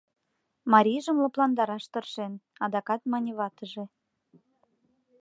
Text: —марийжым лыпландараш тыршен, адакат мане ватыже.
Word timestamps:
—марийжым 0.71 1.17
лыпландараш 1.23 1.85
тыршен, 1.91 2.33
адакат 2.65 3.01
мане 3.11 3.31
ватыже. 3.39 3.85